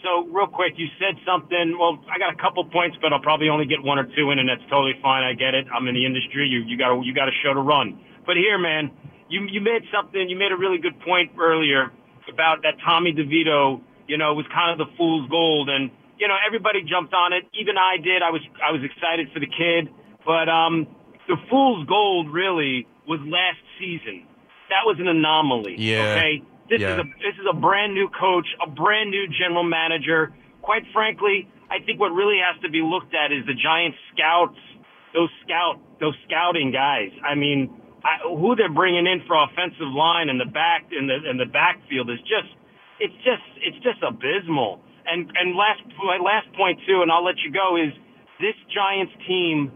[0.02, 1.78] so real quick, you said something.
[1.80, 4.38] Well, I got a couple points, but I'll probably only get one or two in,
[4.38, 5.24] and that's totally fine.
[5.24, 5.64] I get it.
[5.74, 6.46] I'm in the industry.
[6.46, 7.98] You you got you got a show to run.
[8.26, 8.90] But here, man,
[9.28, 10.28] you you made something.
[10.28, 11.90] You made a really good point earlier
[12.32, 13.80] about that Tommy DeVito.
[14.06, 17.44] You know, was kind of the fool's gold, and you know everybody jumped on it.
[17.58, 18.22] Even I did.
[18.22, 19.88] I was I was excited for the kid,
[20.26, 20.86] but um,
[21.26, 24.26] the fool's gold really was last season.
[24.70, 25.76] That was an anomaly.
[25.78, 26.16] Yeah.
[26.16, 26.42] Okay.
[26.68, 26.94] This Yeah.
[26.94, 30.32] is a this is a brand new coach, a brand new general manager.
[30.62, 34.58] Quite frankly, I think what really has to be looked at is the Giants scouts,
[35.12, 37.10] those scout, those scouting guys.
[37.24, 37.68] I mean,
[38.04, 41.46] I, who they're bringing in for offensive line and the back and the and the
[41.46, 42.52] backfield is just,
[43.00, 44.80] it's just it's just abysmal.
[45.06, 47.92] And and last my last point too, and I'll let you go is
[48.40, 49.72] this Giants team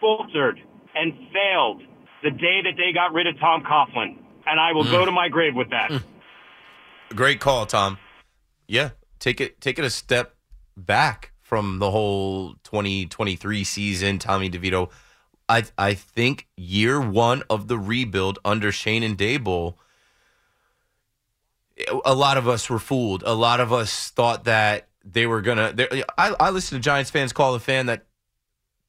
[0.00, 0.60] faltered
[0.94, 1.82] and failed
[2.22, 5.06] the day that they got rid of Tom Coughlin, and I will go mm.
[5.06, 5.90] to my grave with that.
[5.90, 6.02] Mm.
[7.14, 7.98] Great call, Tom.
[8.68, 10.34] Yeah, take it take it a step
[10.76, 14.90] back from the whole 2023 season, Tommy DeVito.
[15.50, 19.74] I I think year one of the rebuild under Shane and Daboll,
[22.04, 23.22] a lot of us were fooled.
[23.26, 25.74] A lot of us thought that they were gonna.
[26.16, 28.06] I I listened to Giants fans call a fan that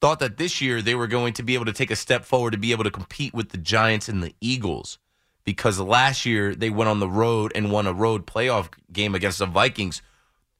[0.00, 2.52] thought that this year they were going to be able to take a step forward
[2.52, 4.98] to be able to compete with the Giants and the Eagles
[5.44, 9.38] because last year they went on the road and won a road playoff game against
[9.38, 10.02] the Vikings,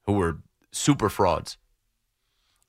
[0.06, 0.38] who were
[0.72, 1.56] super frauds.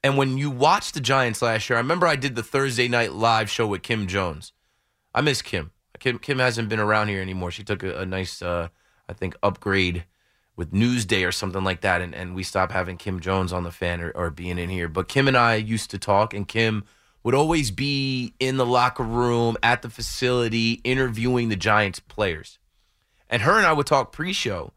[0.03, 3.13] And when you watch the Giants last year, I remember I did the Thursday night
[3.13, 4.51] live show with Kim Jones.
[5.15, 5.71] I miss Kim.
[5.99, 7.51] Kim, Kim hasn't been around here anymore.
[7.51, 8.67] She took a, a nice, uh,
[9.07, 10.03] I think, upgrade
[10.55, 13.71] with Newsday or something like that, and, and we stopped having Kim Jones on the
[13.71, 14.87] fan or, or being in here.
[14.87, 16.83] But Kim and I used to talk, and Kim
[17.23, 22.59] would always be in the locker room at the facility interviewing the Giants players.
[23.29, 24.73] And her and I would talk pre-show.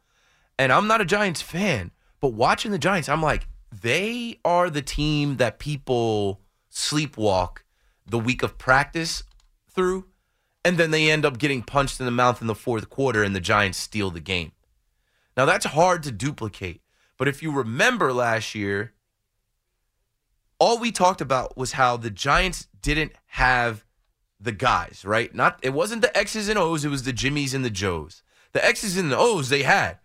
[0.59, 3.49] And I'm not a Giants fan, but watching the Giants, I'm like,
[3.83, 7.59] they are the team that people sleepwalk
[8.07, 9.25] the week of practice
[9.69, 10.07] through,
[10.65, 13.35] and then they end up getting punched in the mouth in the fourth quarter, and
[13.35, 14.53] the Giants steal the game.
[15.37, 16.81] Now that's hard to duplicate.
[17.19, 18.93] But if you remember last year,
[20.59, 23.85] all we talked about was how the Giants didn't have
[24.41, 25.35] the guys, right?
[25.35, 28.23] Not it wasn't the X's and O's, it was the Jimmies and the Joes.
[28.53, 29.99] The X's and the O's they had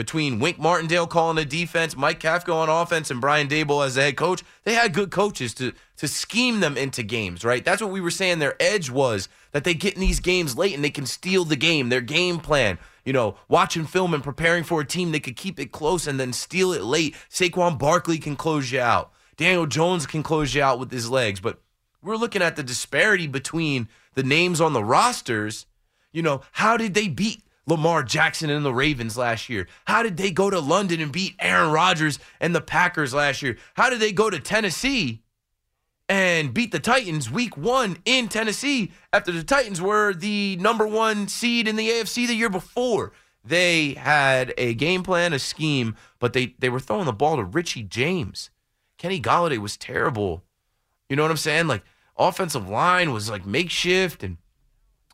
[0.00, 4.00] between Wink Martindale calling the defense, Mike Kafka on offense, and Brian Daboll as the
[4.00, 4.42] head coach.
[4.64, 7.62] They had good coaches to to scheme them into games, right?
[7.62, 8.38] That's what we were saying.
[8.38, 11.54] Their edge was that they get in these games late and they can steal the
[11.54, 11.90] game.
[11.90, 15.60] Their game plan, you know, watching film and preparing for a team, that could keep
[15.60, 17.14] it close and then steal it late.
[17.28, 19.12] Saquon Barkley can close you out.
[19.36, 21.60] Daniel Jones can close you out with his legs, but
[22.00, 25.66] we're looking at the disparity between the names on the rosters.
[26.10, 29.68] You know, how did they beat Lamar Jackson and the Ravens last year?
[29.86, 33.56] How did they go to London and beat Aaron Rodgers and the Packers last year?
[33.74, 35.22] How did they go to Tennessee
[36.08, 41.28] and beat the Titans week one in Tennessee after the Titans were the number one
[41.28, 43.12] seed in the AFC the year before?
[43.44, 47.44] They had a game plan, a scheme, but they, they were throwing the ball to
[47.44, 48.50] Richie James.
[48.98, 50.44] Kenny Golladay was terrible.
[51.08, 51.66] You know what I'm saying?
[51.66, 51.82] Like
[52.18, 54.36] offensive line was like makeshift and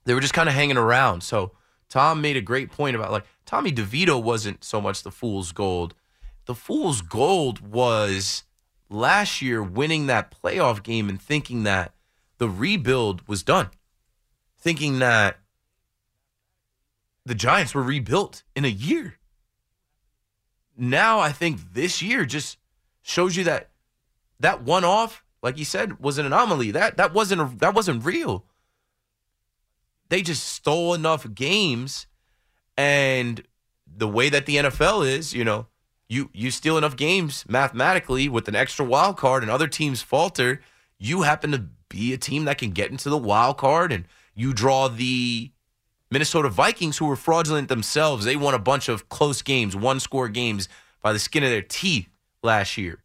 [0.04, 1.22] they were just kind of hanging around.
[1.22, 1.52] So
[1.96, 5.94] Tom made a great point about like Tommy DeVito wasn't so much the fool's gold.
[6.44, 8.42] The fool's gold was
[8.90, 11.94] last year winning that playoff game and thinking that
[12.36, 13.70] the rebuild was done.
[14.58, 15.38] Thinking that
[17.24, 19.14] the Giants were rebuilt in a year.
[20.76, 22.58] Now I think this year just
[23.00, 23.70] shows you that
[24.38, 26.72] that one off, like you said, was an anomaly.
[26.72, 28.44] That that wasn't a, that wasn't real.
[30.08, 32.06] They just stole enough games,
[32.76, 33.42] and
[33.86, 35.66] the way that the NFL is, you know,
[36.08, 40.60] you you steal enough games mathematically with an extra wild card, and other teams falter.
[40.98, 44.52] You happen to be a team that can get into the wild card, and you
[44.52, 45.50] draw the
[46.10, 48.24] Minnesota Vikings, who were fraudulent themselves.
[48.24, 50.68] They won a bunch of close games, one score games
[51.02, 52.08] by the skin of their teeth
[52.42, 53.02] last year.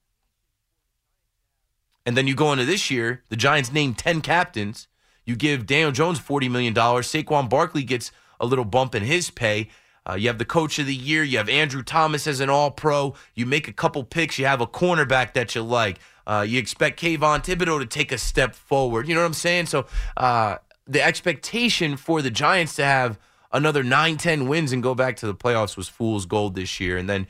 [2.05, 4.87] And then you go into this year, the Giants named 10 captains.
[5.25, 6.73] You give Daniel Jones $40 million.
[6.73, 9.69] Saquon Barkley gets a little bump in his pay.
[10.09, 11.23] Uh, you have the coach of the year.
[11.23, 13.13] You have Andrew Thomas as an all pro.
[13.35, 14.39] You make a couple picks.
[14.39, 15.99] You have a cornerback that you like.
[16.25, 19.07] Uh, you expect Kayvon Thibodeaux to take a step forward.
[19.07, 19.67] You know what I'm saying?
[19.67, 19.85] So
[20.17, 20.57] uh,
[20.87, 23.19] the expectation for the Giants to have
[23.51, 26.97] another 9 10 wins and go back to the playoffs was fool's gold this year.
[26.97, 27.27] And then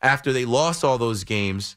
[0.00, 1.76] after they lost all those games,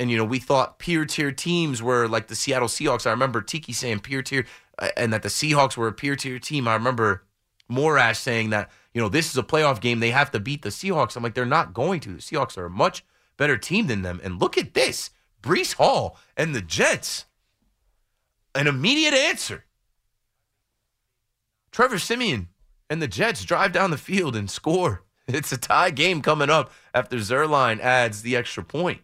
[0.00, 3.06] and you know we thought peer tier teams were like the Seattle Seahawks.
[3.06, 4.46] I remember Tiki saying peer tier,
[4.80, 6.66] uh, and that the Seahawks were a peer tier team.
[6.66, 7.24] I remember
[7.70, 10.00] Morash saying that you know, this is a playoff game.
[10.00, 11.16] They have to beat the Seahawks.
[11.16, 12.10] I'm like, they're not going to.
[12.10, 13.04] The Seahawks are a much
[13.36, 14.20] better team than them.
[14.22, 15.10] And look at this
[15.42, 17.26] Breece Hall and the Jets.
[18.54, 19.64] An immediate answer.
[21.70, 22.48] Trevor Siemian
[22.88, 25.04] and the Jets drive down the field and score.
[25.28, 29.02] It's a tie game coming up after Zuerlein adds the extra point.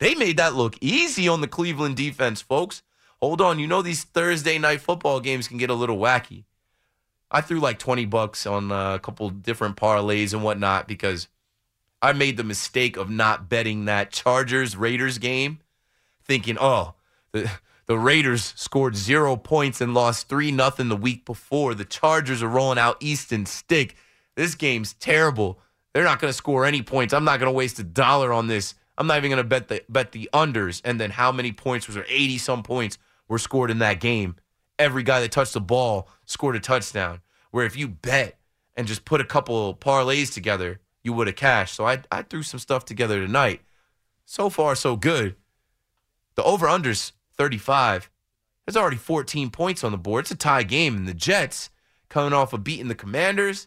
[0.00, 2.82] They made that look easy on the Cleveland defense, folks.
[3.20, 6.44] Hold on, you know these Thursday night football games can get a little wacky.
[7.30, 11.28] I threw like 20 bucks on a couple different parlays and whatnot because
[12.02, 15.60] I made the mistake of not betting that Chargers Raiders game,
[16.24, 16.94] thinking, oh,
[17.32, 17.50] the,
[17.86, 21.74] the Raiders scored zero points and lost 3 nothing the week before.
[21.74, 23.96] The Chargers are rolling out Easton Stick.
[24.34, 25.60] This game's terrible.
[25.92, 27.12] They're not going to score any points.
[27.12, 28.74] I'm not going to waste a dollar on this.
[29.00, 30.82] I'm not even going to bet the bet the unders.
[30.84, 32.04] And then how many points was there?
[32.06, 34.36] 80 some points were scored in that game.
[34.78, 37.22] Every guy that touched the ball scored a touchdown.
[37.50, 38.38] Where if you bet
[38.76, 41.74] and just put a couple parlays together, you would have cashed.
[41.74, 43.62] So I, I threw some stuff together tonight.
[44.26, 45.34] So far, so good.
[46.34, 48.10] The over unders 35.
[48.66, 50.24] There's already 14 points on the board.
[50.24, 50.94] It's a tie game.
[50.94, 51.70] And the Jets,
[52.10, 53.66] coming off of beating the Commanders,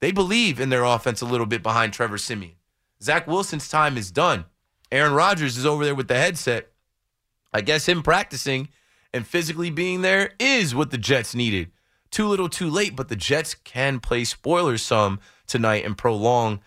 [0.00, 2.56] they believe in their offense a little bit behind Trevor Siemian.
[3.02, 4.44] Zach Wilson's time is done.
[4.94, 6.70] Aaron Rodgers is over there with the headset.
[7.52, 8.68] I guess him practicing
[9.12, 11.72] and physically being there is what the Jets needed.
[12.12, 16.60] Too little, too late, but the Jets can play spoilers some tonight and prolong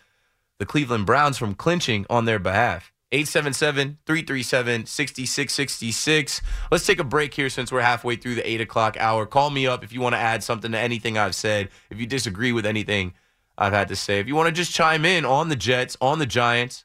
[0.58, 2.92] the Cleveland Browns from clinching on their behalf.
[3.14, 6.42] 877 337 6666.
[6.70, 9.26] Let's take a break here since we're halfway through the 8 o'clock hour.
[9.26, 12.06] Call me up if you want to add something to anything I've said, if you
[12.06, 13.14] disagree with anything
[13.58, 14.20] I've had to say.
[14.20, 16.84] If you want to just chime in on the Jets, on the Giants,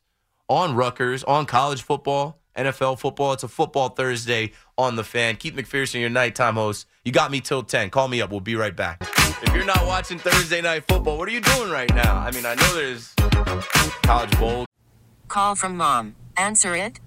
[0.52, 5.36] on Rutgers, on college football, NFL football, it's a football Thursday on the fan.
[5.36, 6.86] Keith McPherson, your nighttime host.
[7.06, 7.88] You got me till 10.
[7.88, 8.30] Call me up.
[8.30, 8.98] We'll be right back.
[9.42, 12.18] If you're not watching Thursday night football, what are you doing right now?
[12.18, 13.14] I mean, I know there's
[14.02, 14.66] college bowl.
[15.28, 16.16] Call from mom.
[16.36, 17.00] Answer it.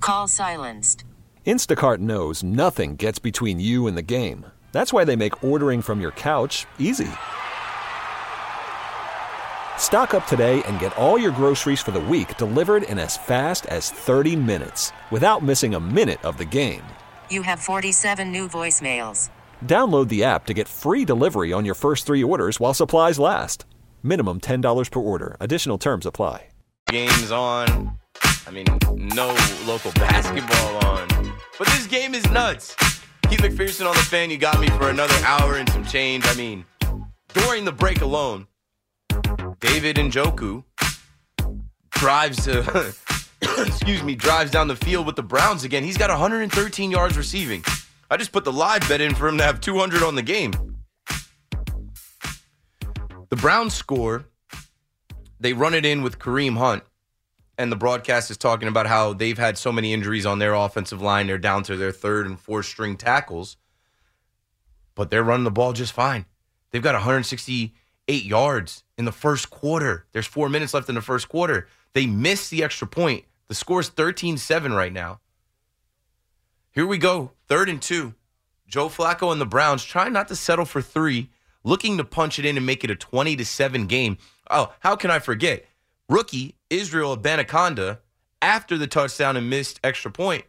[0.00, 1.04] Call silenced.
[1.46, 4.44] Instacart knows nothing gets between you and the game.
[4.72, 7.08] That's why they make ordering from your couch easy.
[9.78, 13.64] Stock up today and get all your groceries for the week delivered in as fast
[13.66, 16.82] as 30 minutes without missing a minute of the game.
[17.30, 19.30] You have 47 new voicemails.
[19.64, 23.64] Download the app to get free delivery on your first three orders while supplies last.
[24.02, 25.36] Minimum $10 per order.
[25.40, 26.48] Additional terms apply.
[26.88, 27.96] Games on.
[28.46, 29.36] I mean, no
[29.66, 31.08] local basketball on.
[31.58, 32.76] But this game is nuts.
[33.28, 34.30] Keith McPherson on the fan.
[34.30, 36.24] You got me for another hour and some change.
[36.26, 36.64] I mean,
[37.34, 38.46] during the break alone,
[39.66, 40.62] David Njoku
[41.90, 42.94] drives to,
[43.66, 45.82] excuse me, drives down the field with the Browns again.
[45.82, 47.64] He's got 113 yards receiving.
[48.08, 50.52] I just put the live bet in for him to have 200 on the game.
[53.28, 54.26] The Browns score.
[55.40, 56.84] They run it in with Kareem Hunt,
[57.58, 61.02] and the broadcast is talking about how they've had so many injuries on their offensive
[61.02, 61.26] line.
[61.26, 63.56] They're down to their third and fourth string tackles,
[64.94, 66.24] but they're running the ball just fine.
[66.70, 66.94] They've got
[68.08, 70.06] 168 yards in the first quarter.
[70.12, 71.68] There's four minutes left in the first quarter.
[71.92, 73.24] They missed the extra point.
[73.48, 75.20] The score's 13 7 right now.
[76.70, 77.32] Here we go.
[77.48, 78.14] Third and two.
[78.68, 81.30] Joe Flacco and the Browns trying not to settle for three,
[81.62, 84.18] looking to punch it in and make it a 20 to 7 game.
[84.50, 85.64] Oh, how can I forget?
[86.08, 87.98] Rookie Israel Abanikanda,
[88.42, 90.44] after the touchdown and missed extra point,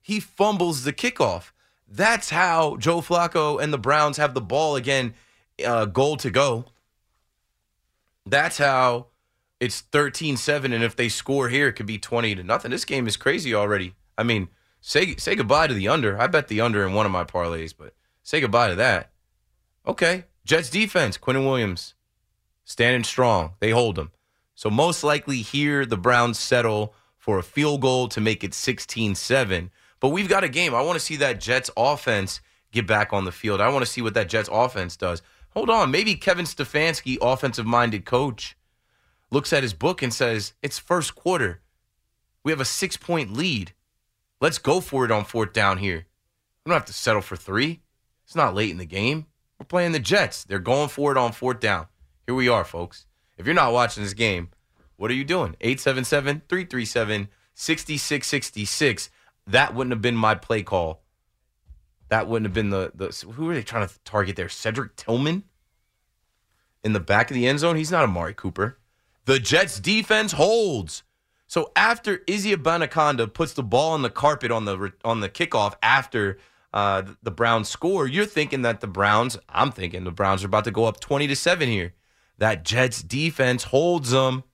[0.00, 1.52] he fumbles the kickoff.
[1.88, 5.14] That's how Joe Flacco and the Browns have the ball again,
[5.64, 6.66] uh, goal to go.
[8.26, 9.08] That's how
[9.60, 10.72] it's 13 7.
[10.72, 12.70] And if they score here, it could be 20 to nothing.
[12.70, 13.94] This game is crazy already.
[14.16, 14.48] I mean,
[14.80, 16.20] say say goodbye to the under.
[16.20, 19.12] I bet the under in one of my parlays, but say goodbye to that.
[19.86, 20.24] Okay.
[20.44, 21.94] Jets defense, Quinnen Williams,
[22.64, 23.52] standing strong.
[23.60, 24.10] They hold them.
[24.54, 29.14] So most likely here, the Browns settle for a field goal to make it 16
[29.14, 29.70] 7.
[30.00, 30.74] But we've got a game.
[30.74, 32.40] I want to see that Jets offense
[32.72, 33.60] get back on the field.
[33.60, 35.22] I want to see what that Jets offense does.
[35.54, 35.90] Hold on.
[35.90, 38.56] Maybe Kevin Stefanski, offensive minded coach,
[39.30, 41.60] looks at his book and says, It's first quarter.
[42.42, 43.72] We have a six point lead.
[44.40, 46.06] Let's go for it on fourth down here.
[46.64, 47.80] We don't have to settle for three.
[48.24, 49.26] It's not late in the game.
[49.58, 50.42] We're playing the Jets.
[50.44, 51.86] They're going for it on fourth down.
[52.26, 53.06] Here we are, folks.
[53.36, 54.50] If you're not watching this game,
[54.96, 55.56] what are you doing?
[55.60, 59.10] 877 337 6666.
[59.46, 61.01] That wouldn't have been my play call.
[62.12, 63.06] That wouldn't have been the, the.
[63.32, 64.50] Who are they trying to target there?
[64.50, 65.44] Cedric Tillman?
[66.84, 67.76] In the back of the end zone?
[67.76, 68.76] He's not Amari Cooper.
[69.24, 71.04] The Jets defense holds.
[71.46, 75.76] So after Izzy Abanikanda puts the ball on the carpet on the on the kickoff
[75.82, 76.36] after
[76.74, 80.64] uh, the Browns score, you're thinking that the Browns, I'm thinking the Browns are about
[80.64, 81.94] to go up 20 to 7 here.
[82.36, 84.44] that Jets defense holds them.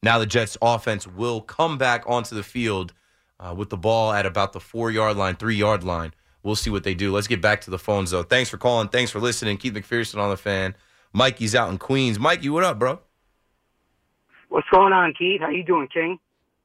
[0.00, 2.92] Now the Jets offense will come back onto the field
[3.40, 6.14] uh, with the ball at about the four yard line, three yard line.
[6.42, 7.12] We'll see what they do.
[7.12, 8.22] Let's get back to the phones though.
[8.22, 8.88] Thanks for calling.
[8.88, 9.56] Thanks for listening.
[9.58, 10.74] Keith McPherson on the fan.
[11.12, 12.18] Mikey's out in Queens.
[12.18, 13.00] Mikey, what up, bro?
[14.48, 15.40] What's going on, Keith?
[15.40, 16.18] How you doing, King?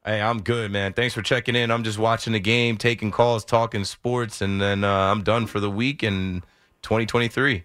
[0.04, 0.92] Hey, I'm good, man.
[0.92, 1.70] Thanks for checking in.
[1.70, 5.60] I'm just watching the game, taking calls, talking sports, and then uh, I'm done for
[5.60, 6.42] the week in
[6.82, 7.64] 2023.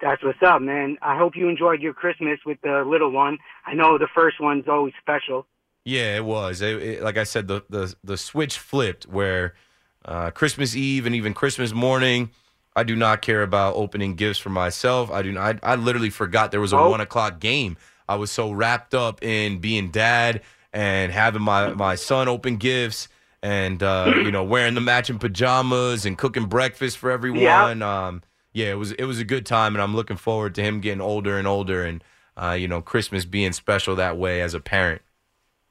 [0.00, 0.96] That's what's up, man.
[1.02, 3.38] I hope you enjoyed your Christmas with the little one.
[3.66, 5.46] I know the first one's always special.
[5.84, 6.60] Yeah, it was.
[6.60, 9.54] It, it, like I said, the the the switch flipped where
[10.08, 12.30] uh, Christmas Eve and even Christmas morning,
[12.74, 15.10] I do not care about opening gifts for myself.
[15.10, 15.32] I do.
[15.32, 16.90] Not, I I literally forgot there was a Oh.
[16.90, 17.76] one o'clock game.
[18.08, 20.40] I was so wrapped up in being dad
[20.72, 23.08] and having my my son open gifts
[23.42, 27.82] and uh, you know wearing the matching pajamas and cooking breakfast for everyone.
[27.82, 28.22] Um,
[28.54, 31.02] yeah, it was it was a good time, and I'm looking forward to him getting
[31.02, 32.02] older and older, and
[32.42, 35.02] uh, you know Christmas being special that way as a parent.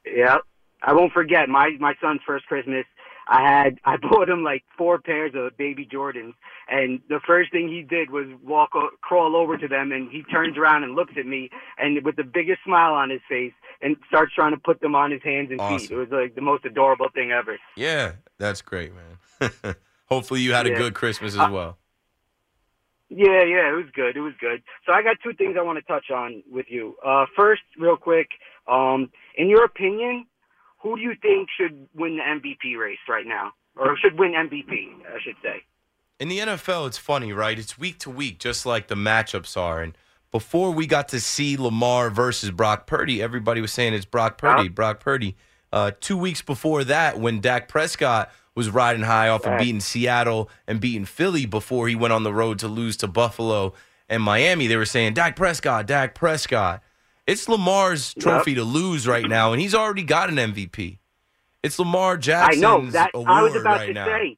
[0.05, 0.41] Yep.
[0.83, 2.85] I won't forget my my son's first Christmas.
[3.29, 6.33] I had I bought him like four pairs of baby Jordans,
[6.69, 10.23] and the first thing he did was walk o- crawl over to them, and he
[10.23, 13.95] turns around and looks at me, and with the biggest smile on his face, and
[14.07, 15.91] starts trying to put them on his hands and feet.
[15.91, 17.57] It was like the most adorable thing ever.
[17.75, 19.75] Yeah, that's great, man.
[20.05, 21.77] Hopefully, you had a good Christmas as Uh, well.
[23.09, 24.17] Yeah, yeah, it was good.
[24.17, 24.61] It was good.
[24.85, 26.95] So I got two things I want to touch on with you.
[27.05, 28.27] Uh, first, real quick,
[28.67, 30.25] um, in your opinion,
[30.81, 34.93] who do you think should win the MVP race right now, or should win MVP?
[35.13, 35.63] I should say.
[36.19, 37.57] In the NFL, it's funny, right?
[37.59, 39.81] It's week to week, just like the matchups are.
[39.81, 39.95] And
[40.31, 44.67] before we got to see Lamar versus Brock Purdy, everybody was saying it's Brock Purdy.
[44.67, 45.35] Brock Purdy.
[45.71, 50.49] Uh, two weeks before that, when Dak Prescott was riding high off of beating Seattle
[50.65, 53.73] and beating Philly before he went on the road to lose to Buffalo
[54.09, 56.81] and Miami, they were saying Dak Prescott, Dak Prescott.
[57.27, 60.97] It's Lamar's trophy to lose right now, and he's already got an MVP.
[61.61, 63.11] It's Lamar I Jackson's know that.
[63.13, 64.05] award I was about right to now.
[64.05, 64.37] say.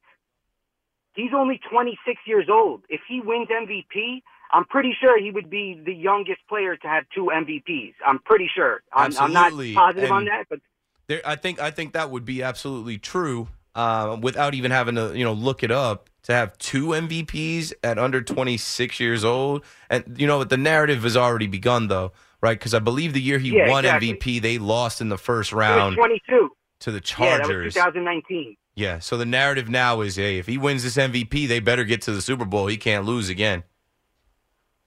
[1.14, 2.82] He's only 26 years old.
[2.88, 4.22] If he wins MVP,
[4.52, 7.94] I'm pretty sure he would be the youngest player to have two MVPs.
[8.04, 8.82] I'm pretty sure.
[8.92, 10.60] I'm, I'm not positive on that, but
[11.06, 13.48] There, I think I think that would be absolutely true.
[13.72, 17.98] Uh, without even having to you know look it up, to have two MVPs at
[17.98, 22.58] under 26 years old, and you know the narrative has already begun though, right?
[22.58, 24.14] Because I believe the year he Yeah, won exactly.
[24.14, 26.50] MVP, they lost in the first round 22.
[26.80, 27.30] to the Chargers.
[27.30, 27.74] Yeah, that was Chargers.
[27.74, 28.56] 2019.
[28.76, 32.02] Yeah, so the narrative now is, hey, if he wins this MVP, they better get
[32.02, 32.66] to the Super Bowl.
[32.68, 33.64] He can't lose again.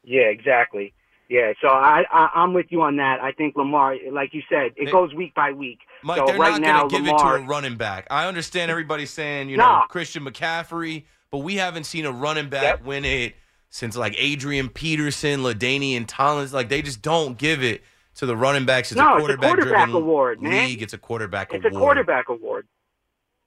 [0.04, 0.94] Yeah, exactly.
[1.30, 3.20] Yeah, so I, I I'm with you on that.
[3.22, 5.80] I think Lamar, like you said, it They- goes week by week.
[6.04, 8.08] Mike, so they're right not going to give Lamar, it to a running back.
[8.12, 12.64] I understand everybody's saying, you know, Christian McCaffrey, but we haven't seen a running back
[12.64, 12.84] Yep.
[12.84, 13.36] win it
[13.74, 16.56] since like Adrian Peterson, LaDainian Tomlinson.
[16.56, 17.82] Like they just don't give it
[18.16, 18.92] to the running backs.
[18.92, 20.68] It's No, a it's a quarterback quarterback award, man.
[20.68, 20.84] league.
[20.84, 21.82] It's a quarterback It's a award.
[21.82, 22.68] quarterback award.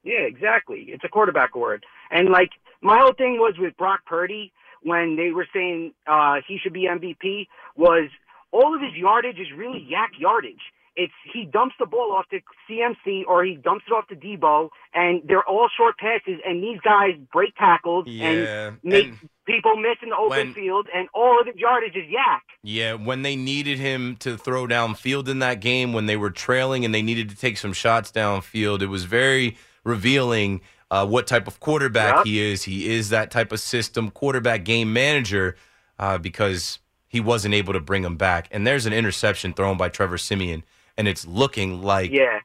[0.02, 0.86] Yeah, exactly.
[0.88, 1.84] It's a quarterback award.
[2.10, 2.50] And like
[2.82, 6.88] my whole thing was with Brock Purdy when they were saying uh he should be
[6.88, 8.08] MVP was
[8.50, 10.60] all of his yardage is really YAC yardage.
[10.96, 14.70] It's he dumps the ball off to CMC or he dumps it off to Deebo
[14.92, 18.28] and they're all short passes and these guys break tackles Yeah,
[18.68, 21.94] and make and- people miss in the open when- field and all of his yardage
[21.96, 22.40] is YAC.
[22.62, 26.84] Yeah, when they needed him to throw downfield in that game, when they were trailing
[26.84, 31.46] and they needed to take some shots downfield, it was very revealing uh, what type
[31.48, 32.26] of quarterback Yep.
[32.26, 32.62] he is.
[32.64, 35.56] He is that type of system quarterback game manager
[35.98, 36.78] uh, because
[37.08, 38.48] he wasn't able to bring him back.
[38.50, 40.62] And there's an interception thrown by Trevor Siemian,
[40.96, 42.40] and it's looking like Yeah.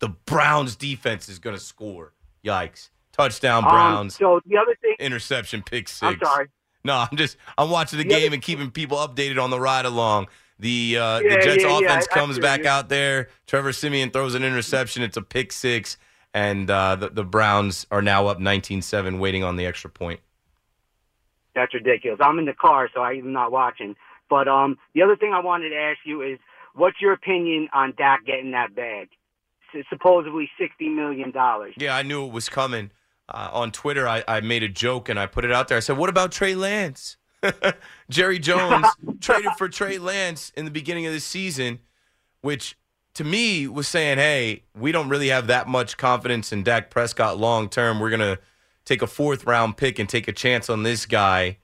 [0.00, 2.12] the Browns defense is going to score.
[2.44, 2.90] Yikes.
[3.20, 4.14] Touchdown, Um, Browns.
[4.16, 6.02] so the other thing interception, pick six.
[6.02, 6.48] I'm sorry.
[6.84, 9.60] No, I'm just I'm watching the The other- game and keeping people updated on the
[9.60, 10.28] ride along.
[10.58, 12.68] The uh, Yeah, the Jets yeah, yeah, offense I comes back you.
[12.68, 13.28] out there.
[13.46, 15.02] Trevor Siemian throws an interception.
[15.02, 15.96] It's a pick six,
[16.34, 20.20] and uh, the, the Browns are now up 19-7, waiting on the extra point.
[21.54, 22.20] That's ridiculous.
[22.22, 23.96] I'm in the car, so I'm not watching.
[24.28, 26.38] But um, the other thing I wanted to ask you is,
[26.74, 29.08] what's your opinion on Dak getting that bag?
[29.88, 31.74] Supposedly sixty million dollars.
[31.76, 32.90] Yeah, I knew it was coming.
[33.32, 35.76] Uh, on Twitter, I, I made a joke and I put it out there.
[35.76, 37.16] I said, "What about Trey Lance?"
[38.10, 38.86] Jerry Jones
[39.20, 41.78] traded for Trey Lance in the beginning of the season,
[42.42, 42.76] which
[43.14, 47.38] to me was saying, "Hey, we don't really have that much confidence in Dak Prescott
[47.38, 48.00] long term.
[48.00, 48.38] We're gonna
[48.84, 51.58] take a fourth round pick and take a chance on this guy,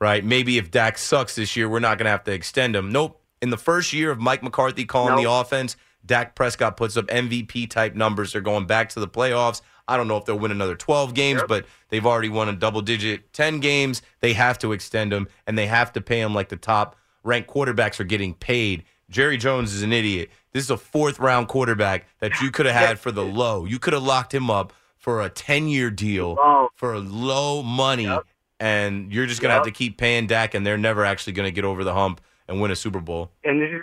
[0.00, 0.24] right?
[0.24, 3.22] Maybe if Dak sucks this year, we're not gonna have to extend him." Nope.
[3.40, 7.70] In the first year of Mike McCarthy calling the offense, Dak Prescott puts up MVP
[7.70, 8.32] type numbers.
[8.32, 9.62] They're going back to the playoffs.
[9.88, 11.48] I don't know if they'll win another 12 games, Yep.
[11.48, 14.02] but they've already won a double digit 10 games.
[14.20, 17.48] They have to extend him and they have to pay him like the top ranked
[17.50, 18.84] quarterbacks are getting paid.
[19.10, 20.30] Jerry Jones is an idiot.
[20.52, 23.64] This is a fourth round quarterback that you could have had for the low.
[23.64, 26.68] You could have locked him up for a 10 year deal Oh.
[26.74, 28.24] for low money, Yep.
[28.60, 31.46] and you're just going to have to keep paying Dak, and they're never actually going
[31.46, 33.30] to get over the hump and win a Super Bowl.
[33.44, 33.82] and this is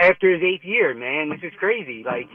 [0.00, 1.28] after his eighth year, man.
[1.30, 2.02] This is crazy.
[2.04, 2.28] Like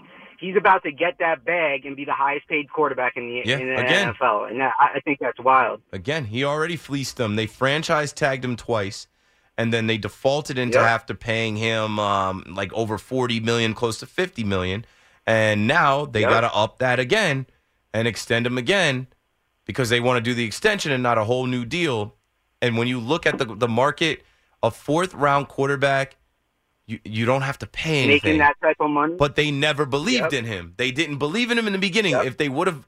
[0.44, 3.58] he's about to get that bag and be the highest paid quarterback in the Yeah,
[3.60, 4.14] in the again.
[4.14, 5.82] NFL, and that, I think that's wild.
[5.92, 7.36] Again, he already fleeced them.
[7.36, 9.08] They franchise tagged him twice,
[9.58, 11.08] and then they defaulted into Yep.
[11.08, 14.86] to paying him um, like over forty million, close to fifty million,
[15.26, 16.30] and now they Yep.
[16.30, 17.46] got to up that again
[17.94, 19.08] and extend him again
[19.66, 22.16] because they want to do the extension and not a whole new deal.
[22.62, 24.24] And when you look at the the market,
[24.62, 26.18] a fourth round quarterback,
[26.86, 28.32] you you don't have to pay anything.
[28.32, 29.16] Making that type of money.
[29.18, 30.34] But they never believed Yep.
[30.34, 30.74] in him.
[30.78, 32.12] They didn't believe in him in the beginning.
[32.12, 32.26] Yep.
[32.26, 32.88] If they would have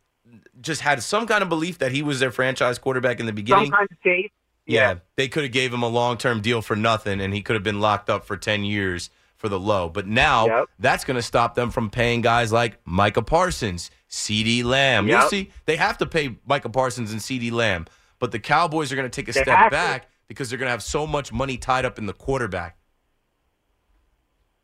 [0.62, 3.66] just had some kind of belief that he was their franchise quarterback in the beginning,
[3.66, 4.32] some kind of faith.
[4.66, 7.54] yeah, they could have gave him a long term deal for nothing, and he could
[7.56, 9.90] have been locked up for ten years for the low.
[9.90, 10.66] But now Yep.
[10.80, 15.08] that's going to stop them from paying guys like Micah Parsons, CeeDee Lamb.
[15.08, 15.30] You'll Yep.
[15.30, 17.86] see they have to pay Micah Parsons and CeeDee Lamb,
[18.20, 19.76] but the Cowboys are going to take a They step have to.
[19.76, 22.78] back because they're going to have so much money tied up in the quarterback.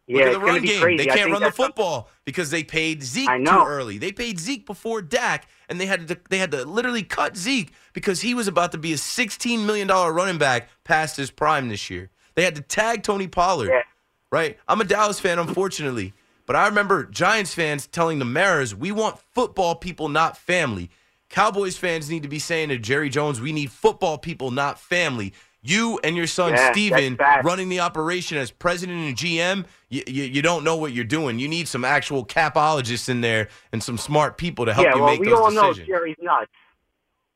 [0.08, 0.82] Look at the run game.
[0.82, 0.98] crazy.
[0.98, 3.98] They can't run the something- football because they paid Zeke too early.
[3.98, 7.72] They paid Zeke before Dak, and they had to they had to literally cut Zeke
[7.94, 11.70] because he was about to be a sixteen million dollar running back past his prime
[11.70, 12.10] this year.
[12.36, 13.70] They had to tag Tony Pollard.
[13.70, 13.84] Yeah.
[14.32, 14.58] Right?
[14.68, 16.14] I'm a Dallas fan, unfortunately,
[16.46, 20.90] but I remember Giants fans telling the Mariners, "We want football people, not family."
[21.30, 25.34] Cowboys fans need to be saying to Jerry Jones, "We need football people, not family."
[25.64, 30.24] You and your son Yeah, Stephen running the operation as president and GM, you, you,
[30.24, 31.38] you don't know what you're doing.
[31.38, 35.02] You need some actual capologists in there and some smart people to help yeah, you
[35.02, 35.74] well, make we those all know.
[35.74, 36.52] Jerry's nuts.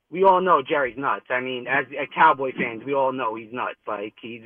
[0.10, 1.26] We all know Jerry's nuts.
[1.30, 3.78] I mean, as, as Cowboy fans, we all know he's nuts.
[3.88, 4.42] Like he's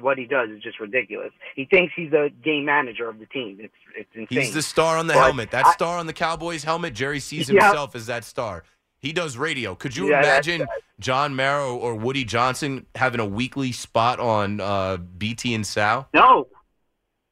[0.00, 1.30] what he does is just ridiculous.
[1.54, 3.58] He thinks he's the game manager of the team.
[3.60, 4.38] It's it's insane.
[4.40, 5.50] He's the star on the But helmet.
[5.52, 8.64] That I- star on the Cowboys helmet, Jerry sees himself as that star.
[9.02, 9.74] He does radio.
[9.74, 10.68] Could you Yeah, that's- imagine
[11.00, 16.08] John Mara or Woody Johnson having a weekly spot on uh, BT and Sal?
[16.14, 16.46] No,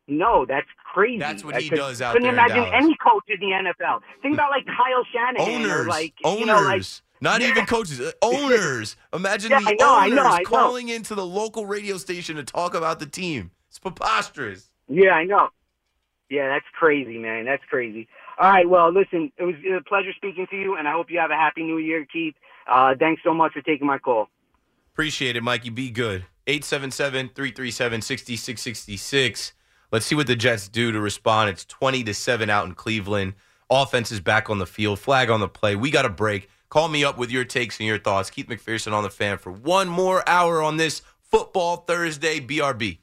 [0.09, 1.19] no, that's crazy.
[1.21, 3.55] That's what I he could- does out couldn't there in imagine any coach in the
[3.55, 4.01] NFL.
[4.23, 6.83] Think about like Kyle Shanahan Owners, or like owners, you know, like
[7.21, 7.49] not Yeah.
[7.51, 8.97] even coaches, uh, owners.
[9.13, 10.45] Imagine Yeah, the know, I owners know, I know.
[10.45, 13.53] calling into the local radio station to talk about the team.
[13.69, 14.71] It's preposterous.
[14.89, 15.51] Yeah, I know.
[16.29, 17.45] Yeah, that's crazy, man.
[17.45, 18.09] That's crazy.
[18.41, 21.19] All right, well, listen, it was a pleasure speaking to you, and I hope you
[21.19, 22.35] have a happy New Year, Keith.
[22.67, 24.29] Uh, thanks so much for taking my call.
[24.95, 25.69] Appreciate it, Mikey.
[25.69, 26.25] Be good.
[26.47, 29.53] 877 337 6666.
[29.93, 31.51] Let's see what the Jets do to respond.
[31.51, 33.35] It's 20 to 7 out in Cleveland.
[33.69, 34.99] Offense is back on the field.
[34.99, 35.77] Flag on the play.
[35.77, 36.49] We got a break.
[36.71, 38.31] Call me up with your takes and your thoughts.
[38.31, 43.01] Keith McPherson on the fan for one more hour on this Football Thursday BRB.